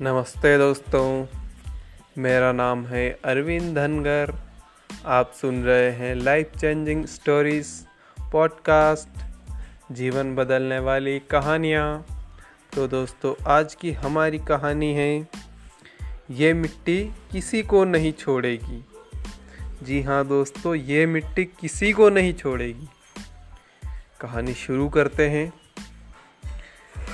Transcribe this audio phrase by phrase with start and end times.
[0.00, 1.26] नमस्ते दोस्तों,
[2.18, 4.34] मेरा नाम है अरविंद धनगर।
[5.06, 7.86] आप सुन रहे हैं लाइफ चेंजिंग स्टोरीज
[8.32, 9.24] पॉडकास्ट
[9.92, 12.06] जीवन बदलने वाली कहानियाँ।
[12.74, 15.28] तो दोस्तों, आज की हमारी कहानी है,
[16.30, 18.84] ये मिट्टी किसी को नहीं छोड़ेगी।
[19.82, 22.88] जी हाँ दोस्तों, ये मिट्टी किसी को नहीं छोड़ेगी।
[24.20, 25.52] कहानी शुरू करते हैं।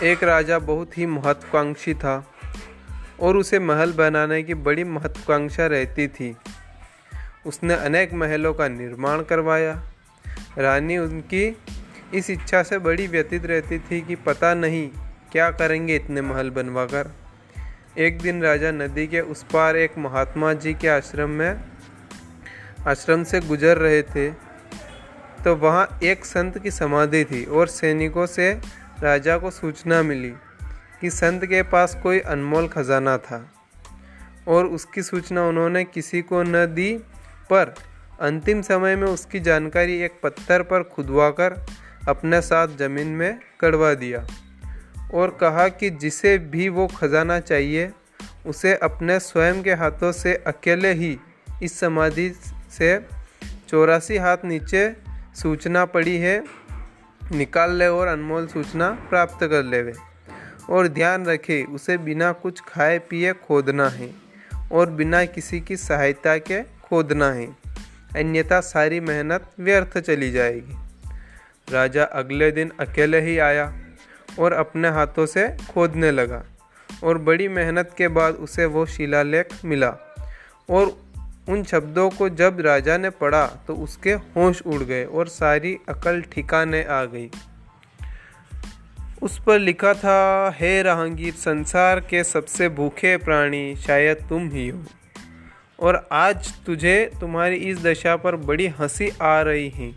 [0.02, 2.31] एक राजा बहुत ही महत्वाकांक्षी था।
[3.22, 6.36] और उसे महल बनाने की बड़ी महत्वाकांक्षा रहती थी।
[7.46, 9.82] उसने अनेक महलों का निर्माण करवाया।
[10.58, 11.56] रानी उनकी
[12.14, 14.88] इस इच्छा से बड़ी व्यतीत रहती थी कि पता नहीं
[15.32, 17.10] क्या करेंगे इतने महल बनवाकर।
[17.98, 21.60] एक दिन राजा नदी के उस पार एक महात्मा जी के आश्रम में,
[22.86, 24.30] आश्रम से गुजर रहे थे।
[25.44, 28.52] तो वहाँ एक संत की समाधि थी और सैनिकों से
[29.00, 30.32] राजा को सूचना मिली।
[31.02, 33.38] कि संत के पास कोई अनमोल खजाना था
[34.48, 36.92] और उसकी सूचना उन्होंने किसी को न दी,
[37.50, 37.74] पर
[38.20, 41.66] अंतिम समय में उसकी जानकारी एक पत्थर पर खुदवाकर
[42.08, 44.26] अपने साथ ज़मीन में कड़वा दिया
[45.14, 47.90] और कहा कि जिसे भी वो खजाना चाहिए,
[48.46, 51.16] उसे अपने स्वयं के हाथों से अकेले ही
[51.62, 52.30] इस समाधि
[52.70, 52.96] से
[53.68, 54.84] चौरासी हाथ नीचे
[55.34, 56.42] सूचना पड़ी है,
[57.32, 59.94] निकाल ले और अनमोल सूचना प्राप्त कर लेवे।
[60.70, 64.10] और ध्यान रखे, उसे बिना कुछ खाए पिए खोदना है
[64.72, 67.46] और बिना किसी की सहायता के खोदना है।
[68.16, 70.76] अन्यथा सारी मेहनत व्यर्थ चली जाएगी।
[71.72, 73.72] राजा अगले दिन अकेले ही आया
[74.38, 76.42] और अपने हाथों से खोदने लगा
[77.04, 79.88] और बड़ी मेहनत के बाद उसे वो शिलालेख मिला
[80.70, 80.96] और
[81.48, 86.22] उन शब्दों को जब राजा ने पढ़ा तो उसके होश उड़ गए और सारी अकल
[86.22, 87.30] ठिकाने आ गई।
[89.22, 94.82] उस पर लिखा था, हे राहगीर, संसार के सबसे भूखे प्राणी शायद तुम ही हो।
[95.80, 99.92] और आज तुझे, तुम्हारी इस दशा पर बड़ी हँसी आ रही है।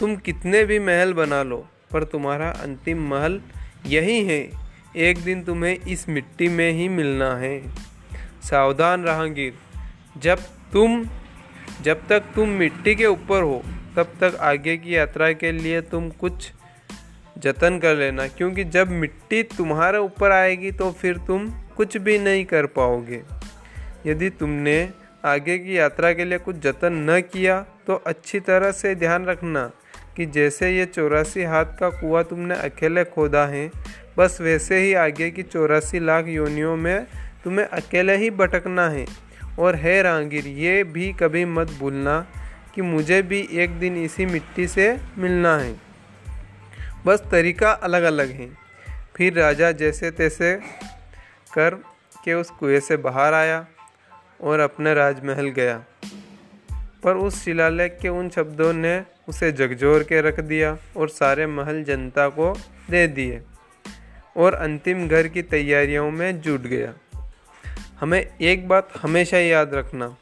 [0.00, 3.40] तुम कितने भी महल बना लो, पर तुम्हारा अंतिम महल
[3.86, 4.50] यही है।
[4.96, 7.62] एक दिन तुम्हें इस मिट्टी में ही मिलना है।
[8.42, 9.54] सावधान राहगीर,
[10.18, 10.38] जब
[10.72, 11.06] तुम,
[11.82, 13.62] जब तक तुम मिट्टी के ऊपर हो,
[13.96, 16.52] तब तक आगे की यात्रा के लिए तुम कुछ
[17.38, 22.44] जतन कर लेना, क्योंकि जब मिट्टी तुम्हारे ऊपर आएगी तो फिर तुम कुछ भी नहीं
[22.44, 23.22] कर पाओगे।
[24.06, 24.88] यदि तुमने
[25.24, 29.70] आगे की यात्रा के लिए कुछ जतन न किया तो अच्छी तरह से ध्यान रखना
[30.16, 33.70] कि जैसे ये चौरासी हाथ का कुआँ तुमने अकेले खोदा है,
[34.18, 37.06] बस वैसे ही आगे की चौरासी लाख योनियों में
[37.44, 39.06] तुम्हें अकेले ही भटकना है।
[39.58, 42.20] और है रांगिर, ये भी कभी मत भूलना
[42.74, 45.87] कि मुझे भी एक दिन इसी मिट्टी से मिलना है।
[47.08, 48.48] बस तरीका अलग अलग है।
[49.16, 50.60] फिर राजा जैसे तैसे
[51.54, 51.74] कर
[52.24, 53.66] के उस कुएँ से बाहर आया
[54.40, 55.84] और अपने राजमहल गया।
[57.04, 61.82] पर उस शिलालेख के उन शब्दों ने उसे जगजोर के रख दिया और सारे महल
[61.84, 62.58] जनता को
[62.90, 63.42] दे दिए
[64.36, 66.94] और अंतिम घर की तैयारियों में जुट गया।
[68.00, 70.16] हमें एक बात हमेशा याद रखना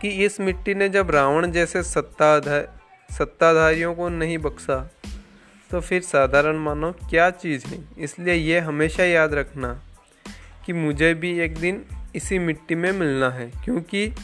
[0.00, 4.90] कि इस मिट्टी ने जब रावण जैसे सत्ताधार सत्ताधारियों को नहीं बख्शा
[5.72, 9.82] तो फिर साधारण मानव क्या चीज़ है इसलिए ये हमेशा याद रखना
[10.66, 11.84] कि मुझे भी एक दिन
[12.14, 14.14] इसी मिट्टी में मिलना है, क्योंकि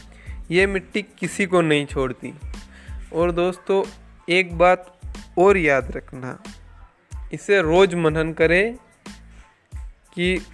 [0.51, 2.35] ये मिट्टी किसी को नहीं छोड़ती।
[3.13, 3.85] और दोस्तों,
[4.29, 5.01] एक बात
[5.39, 6.43] और याद रखना,
[7.33, 8.77] इसे रोज़ मनन करें
[10.15, 10.47] कि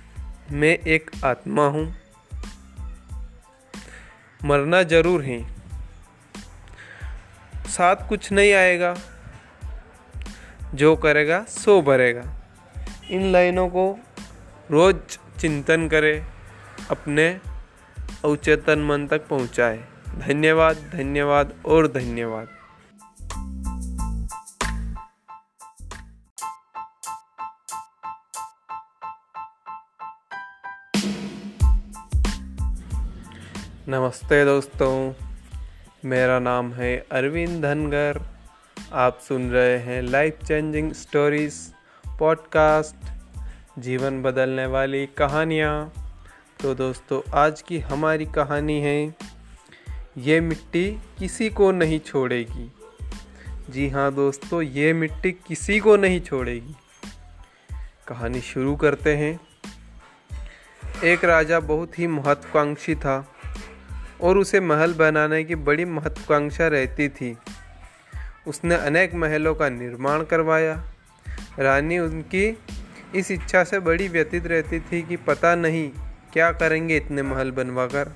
[0.52, 1.94] मैं एक आत्मा हूँ।
[4.44, 5.46] मरना ज़रूर है।
[7.68, 8.94] साथ कुछ नहीं आएगा।
[10.74, 12.22] जो करेगा, सो भरेगा।
[13.10, 13.98] इन लाइनों को
[14.70, 14.96] रोज
[15.40, 16.26] चिंतन करें,
[16.90, 17.40] अपने
[18.24, 19.84] अवचेतन मन तक पहुँचाए।
[20.18, 22.48] धन्यवाद धन्यवाद और धन्यवाद।
[33.88, 35.12] नमस्ते दोस्तों,
[36.04, 38.33] मेरा नाम है अरविंद धनगर।
[38.94, 41.54] आप सुन रहे हैं लाइफ चेंजिंग स्टोरीज
[42.18, 43.10] पॉडकास्ट
[43.78, 45.92] जीवन बदलने वाली कहानियाँ।
[46.60, 49.14] तो दोस्तों, आज की हमारी कहानी है,
[50.18, 52.72] ये मिट्टी किसी को नहीं छोड़ेगी।
[53.70, 56.76] जी हाँ दोस्तों, ये मिट्टी किसी को नहीं छोड़ेगी।
[58.08, 59.40] कहानी शुरू करते हैं।
[61.04, 63.34] एक राजा बहुत ही महत्वाकांक्षी था
[64.20, 67.36] और उसे महल बनाने की बड़ी महत्वाकांक्षा रहती थी।
[68.46, 70.84] उसने अनेक महलों का निर्माण करवाया।
[71.58, 72.58] रानी उनकी
[73.14, 75.90] इस इच्छा से बड़ी व्यतीत रहती थी कि पता नहीं
[76.32, 78.12] क्या करेंगे इतने महल बनवाकर।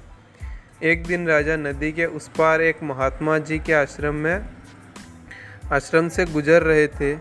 [0.82, 4.48] एक दिन राजा नदी के उस पार एक महात्मा जी के आश्रम में,
[5.72, 7.14] आश्रम से गुजर रहे थे।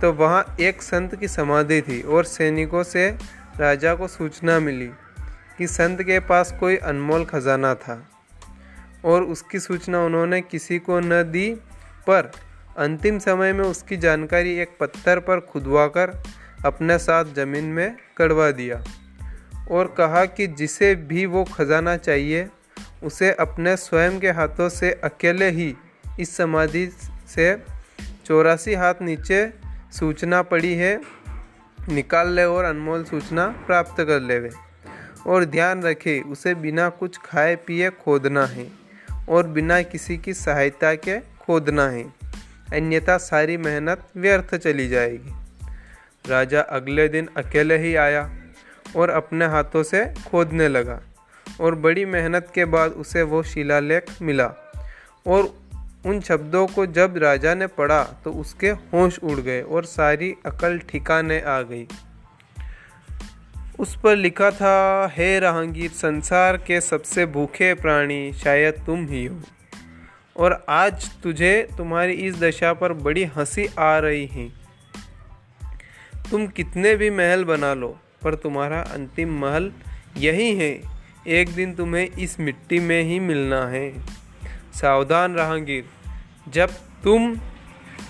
[0.00, 3.10] तो वहाँ एक संत की समाधि थी और सैनिकों से
[3.56, 4.90] राजा को सूचना मिली
[5.58, 8.08] कि संत के पास कोई अनमोल खजाना था
[9.04, 11.60] और उसकी सूचना उन्होंने किसी को न दी
[12.10, 12.30] पर
[12.78, 16.22] अंतिम समय में उसकी जानकारी एक पत्थर पर खुदवाकर
[16.66, 18.82] अपने साथ ज़मीन में कड़वा दिया
[19.70, 22.48] और कहा कि जिसे भी वो खजाना चाहिए,
[23.02, 25.74] उसे अपने स्वयं के हाथों से अकेले ही
[26.20, 26.86] इस समाधि
[27.28, 27.46] से
[28.26, 29.40] चौरासी हाथ नीचे
[29.92, 31.00] सूचना पड़ी है,
[31.88, 34.50] निकाल ले और अनमोल सूचना प्राप्त कर लेवे।
[35.26, 38.66] और ध्यान रखे, उसे बिना कुछ खाए पिए खोदना है
[39.28, 41.16] और बिना किसी की सहायता के
[41.50, 42.02] खोदना है।
[42.72, 45.34] अन्यथा सारी मेहनत व्यर्थ चली जाएगी।
[46.24, 48.28] राजा अगले दिन अकेले ही आया
[48.96, 51.00] और अपने हाथों से खोदने लगा
[51.60, 54.46] और बड़ी मेहनत के बाद उसे वो शिलालेख मिला
[55.26, 55.48] और
[56.06, 60.78] उन शब्दों को जब राजा ने पढ़ा तो उसके होश उड़ गए और सारी अकल
[60.78, 61.86] ठिकाने आ गई।
[63.78, 69.40] उस पर लिखा था, हे राहगीर, संसार के सबसे भूखे प्राणी शायद तुम ही हो।
[70.40, 74.48] और आज तुझे तुम्हारी इस दशा पर बड़ी हँसी आ रही है।
[76.30, 79.72] तुम कितने भी महल बना लो, पर तुम्हारा अंतिम महल
[80.16, 80.80] यही है।
[81.26, 83.92] एक दिन तुम्हें इस मिट्टी में ही मिलना है।
[84.72, 85.84] सावधान राहगीर
[86.48, 86.70] जब
[87.04, 87.36] तुम,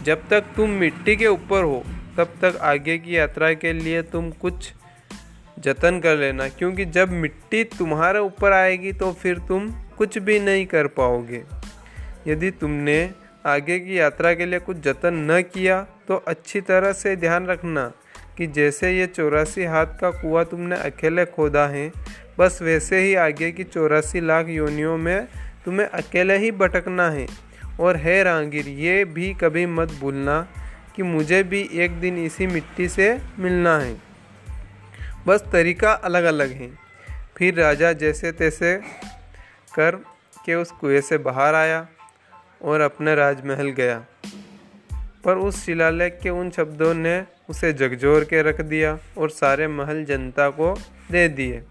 [0.02, 1.84] जब तक तुम मिट्टी के ऊपर हो,
[2.16, 4.72] तब तक आगे की यात्रा के लिए तुम कुछ
[5.58, 10.66] जतन कर लेना, क्योंकि जब मिट्टी तुम्हारे ऊपर आएगी तो फिर तुम कुछ भी नहीं
[10.66, 11.59] कर पाओगे।
[12.26, 13.10] यदि तुमने
[13.46, 17.92] आगे की यात्रा के लिए कुछ जतन न किया तो अच्छी तरह से ध्यान रखना
[18.38, 21.92] कि जैसे ये चौरासी हाथ का कुआ तुमने अकेले खोदा है,
[22.38, 25.28] बस वैसे ही आगे की चौरासी लाख योनियों में
[25.64, 27.26] तुम्हें अकेले ही भटकना है।
[27.80, 30.48] और है रांगिर, ये भी कभी मत भूलना
[30.96, 33.96] कि मुझे भी एक दिन इसी मिट्टी से मिलना है।
[35.26, 36.70] बस तरीका अलग अलग है।
[37.36, 38.76] फिर राजा जैसे तैसे
[39.74, 39.96] कर
[40.46, 41.86] के उस कुएँ से बाहर आया।
[42.62, 44.04] और अपने राजमहल गया।
[45.24, 50.04] पर उस शिलालेख के उन शब्दों ने उसे झकझोर के रख दिया और सारे महल
[50.04, 50.80] जनता को
[51.10, 51.62] दे दिए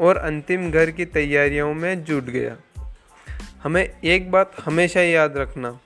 [0.00, 2.56] और अंतिम घर की तैयारियों में जुट गया।
[3.62, 5.80] हमें एक बात हमेशा याद रखना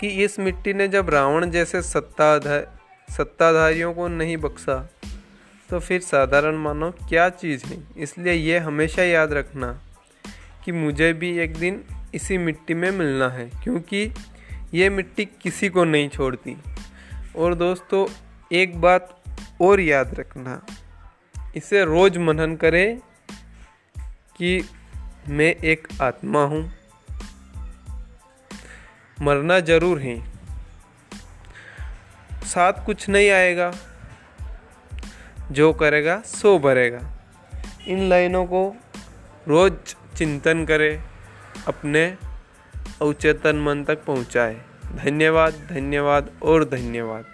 [0.00, 2.78] कि इस मिट्टी ने जब रावण जैसे सत्ताधार,
[3.10, 4.88] सत्ताधारियों को नहीं बख्शा
[5.70, 7.78] तो फिर साधारण मानव क्या चीज़ है?
[7.96, 9.80] इसलिए ये हमेशा याद रखना
[10.64, 11.84] कि मुझे भी एक दिन
[12.14, 14.14] इसी मिट्टी में मिलना है, क्योंकि
[14.74, 16.56] ये मिट्टी किसी को नहीं छोड़ती।
[17.36, 18.06] और दोस्तों,
[18.52, 19.22] एक बात
[19.60, 20.66] और याद रखना।
[21.56, 22.98] इसे रोज़ मनन करें
[24.36, 24.70] कि
[25.28, 26.72] मैं एक आत्मा हूँ।
[29.22, 30.32] मरना ज़रूर है।
[32.42, 33.74] साथ कुछ नहीं आएगा।
[35.50, 37.12] जो करेगा, सो भरेगा।
[37.88, 38.76] इन लाइनों को
[39.48, 39.72] रोज
[40.16, 41.11] चिंतन करें।
[41.68, 42.18] अपने
[43.02, 44.54] अवचेतन मन तक पहुँचाए।
[44.96, 47.24] धन्यवाद धन्यवाद और धन्यवाद।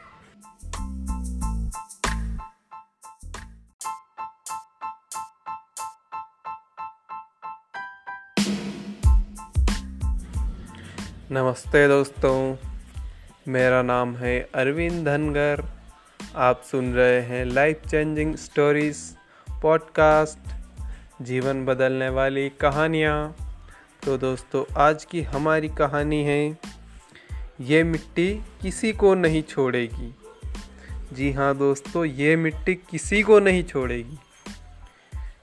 [11.33, 12.57] नमस्ते दोस्तों,
[13.49, 15.65] मेरा नाम है अरविंद धनगर।
[16.37, 19.17] आप सुन रहे हैं लाइफ चेंजिंग स्टोरीज
[19.63, 20.55] पॉडकास्ट
[21.23, 23.48] जीवन बदलने वाली कहानियाँ।
[24.03, 26.59] तो दोस्तों, आज की हमारी कहानी है,
[27.61, 30.15] ये मिट्टी किसी को नहीं छोड़ेगी।
[31.13, 34.19] जी हाँ दोस्तों, ये मिट्टी किसी को नहीं छोड़ेगी।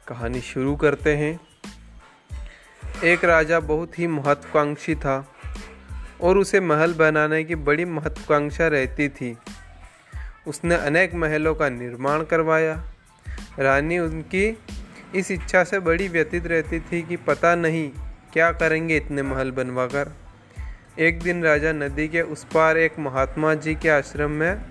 [0.07, 1.39] कहानी शुरू करते हैं।
[3.03, 5.35] एक राजा बहुत ही महत्वाकांक्षी था
[6.21, 9.37] और उसे महल बनाने की बड़ी महत्वाकांक्षा रहती थी।
[10.47, 12.91] उसने अनेक महलों का निर्माण करवाया।
[13.59, 14.57] रानी उनकी
[15.15, 17.91] इस इच्छा से बड़ी व्यतीत रहती थी कि पता नहीं
[18.35, 20.11] क्या करेंगे इतने महल बनवाकर?
[20.99, 24.65] एक दिन राजा नदी के उस पार एक महात्मा जी के आश्रम में,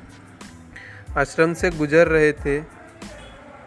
[1.17, 2.61] आश्रम से गुजर रहे थे।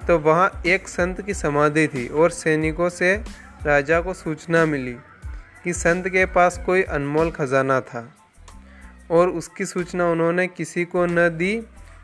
[0.07, 3.23] तो वहाँ एक संत की समाधि थी और सैनिकों से
[3.63, 4.93] राजा को सूचना मिली
[5.63, 8.15] कि संत के पास कोई अनमोल खजाना था
[9.11, 11.57] और उसकी सूचना उन्होंने किसी को न दी।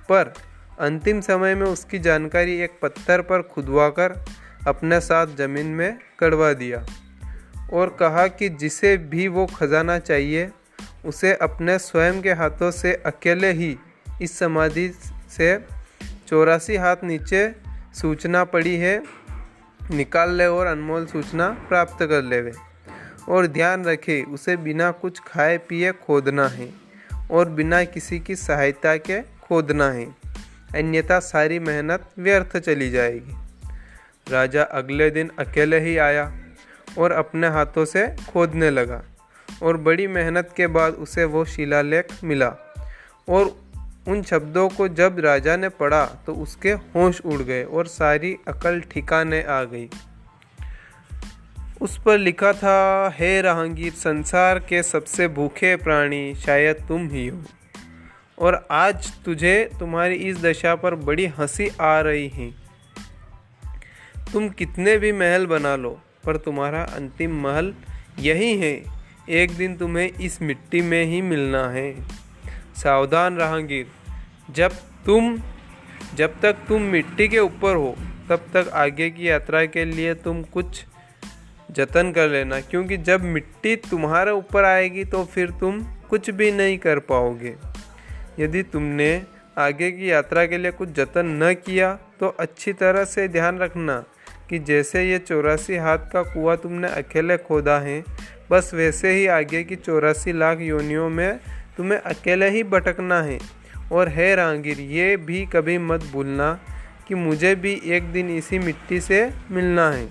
[0.09, 0.33] पर
[0.79, 4.25] अंतिम समय में उसकी जानकारी एक पत्थर पर खुदवाकर
[4.67, 6.85] अपने साथ ज़मीन में कड़वा दिया।
[7.73, 10.49] और कहा कि जिसे भी वो खजाना चाहिए,
[11.05, 13.77] उसे अपने स्वयं के हाथों से अकेले ही
[14.21, 14.91] इस समाधि
[15.37, 15.65] से
[16.27, 17.55] चौरासी हाथ नीचे
[17.93, 19.03] सूचना पड़ी है,
[19.91, 22.51] निकाल ले और अनमोल सूचना प्राप्त कर लेवे।
[23.29, 26.73] और ध्यान रखे, उसे बिना कुछ खाए, पिए, खोदना है
[27.31, 30.05] और बिना किसी की सहायता के खोदना है।
[30.75, 33.35] अन्यथा सारी मेहनत व्यर्थ चली जाएगी।
[34.31, 36.39] राजा अगले दिन अकेले ही आया।
[36.97, 39.01] और अपने हाथों से खोदने लगा
[39.63, 42.55] और बड़ी मेहनत के बाद उसे वो शिलालेख मिला।
[43.29, 43.55] और
[44.07, 48.81] उन शब्दों को जब राजा ने पढ़ा तो उसके होश उड़ गए और सारी अकल
[48.81, 49.89] ठिकाने आ गई।
[51.81, 57.41] उस पर लिखा था, हे राहंगीर, संसार के सबसे भूखे प्राणी शायद तुम ही हो।
[58.39, 62.51] और आज तुझे, तुम्हारी इस दशा पर बड़ी हँसी आ रही है।
[64.33, 67.73] तुम कितने भी महल बना लो पर तुम्हारा अंतिम महल
[68.19, 68.73] यही है।
[69.31, 71.93] एक दिन तुम्हें इस मिट्टी में ही मिलना है।
[72.75, 73.87] सावधान राहगीर
[74.51, 74.71] जब
[75.05, 75.37] तुम,
[76.15, 77.95] जब तक तुम मिट्टी के ऊपर हो,
[78.29, 80.83] तब तक आगे की यात्रा के लिए तुम कुछ
[81.71, 86.77] जतन कर लेना, क्योंकि जब मिट्टी तुम्हारे ऊपर आएगी तो फिर तुम कुछ भी नहीं
[86.77, 87.55] कर पाओगे।
[88.39, 89.23] यदि तुमने
[89.57, 94.03] आगे की यात्रा के लिए कुछ जतन न किया तो अच्छी तरह से ध्यान रखना।
[94.49, 98.03] कि जैसे ये चौरासी हाथ का कुआँ तुमने अकेले खोदा है,
[98.51, 101.39] बस वैसे ही आगे की चौरासी लाख योनियों में
[101.77, 103.39] तुम्हें अकेले ही भटकना है।
[103.91, 106.59] और है राहगीर ये भी कभी मत भूलना
[107.07, 110.09] कि मुझे भी एक दिन इसी मिट्टी से मिलना है।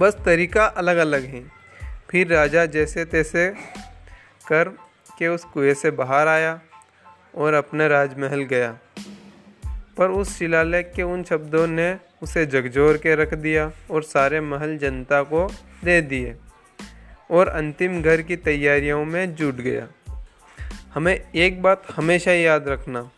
[0.00, 1.42] बस तरीका अलग अलग है।
[2.10, 3.54] फिर राजा जैसे तैसे
[4.48, 4.68] कर
[5.18, 6.60] के उस कुएँ से बाहर आया
[7.34, 8.78] और अपने राजमहल गया।
[9.96, 14.76] पर उस शिलालेख के उन शब्दों ने उसे जगजोर के रख दिया और सारे महल
[14.78, 15.46] जनता को
[15.84, 16.34] दे दिए
[17.30, 19.88] और अंतिम घर की तैयारियों में जुट गया।
[20.94, 23.10] हमें एक बात हमेशा याद रखना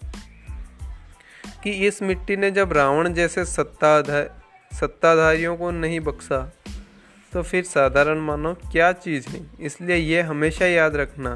[1.65, 4.31] कि इस मिट्टी ने जब रावण जैसे सत्ताधार
[4.73, 6.41] सत्ताधारियों को नहीं बख्शा
[7.33, 9.41] तो फिर साधारण मानव क्या चीज़ है?
[9.61, 11.35] इसलिए ये हमेशा याद रखना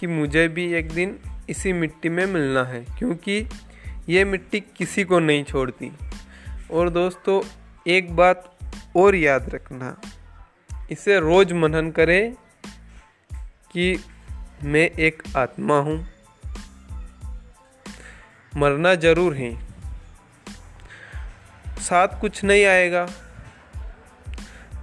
[0.00, 1.18] कि मुझे भी एक दिन
[1.50, 3.44] इसी मिट्टी में मिलना है, क्योंकि
[4.08, 5.90] ये मिट्टी किसी को नहीं छोड़ती।
[6.70, 7.42] और दोस्तों,
[7.86, 8.58] एक बात
[8.96, 10.00] और याद रखना।
[10.90, 12.34] इसे रोज़ मनन करें
[13.72, 14.04] कि
[14.64, 16.06] मैं एक आत्मा हूँ।
[18.56, 19.58] मरना ज़रूर है।
[21.78, 23.08] साथ कुछ नहीं आएगा।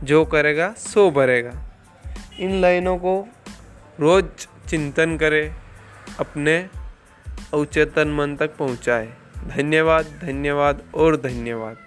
[0.03, 1.63] जो करेगा, सो भरेगा।
[2.39, 3.27] इन लाइनों को
[3.99, 4.25] रोज
[4.69, 5.55] चिंतन करें।
[6.19, 6.69] अपने
[7.53, 9.13] अवचेतन मन तक पहुँचाए।
[9.43, 11.84] धन्यवाद धन्यवाद और धन्यवाद।